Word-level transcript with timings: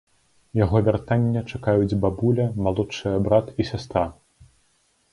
Яго 0.63 0.79
вяртання 0.87 1.43
чакаюць 1.51 1.99
бабуля, 2.07 2.49
малодшыя 2.67 3.23
брат 3.29 3.55
і 3.61 3.71
сястра. 3.73 4.05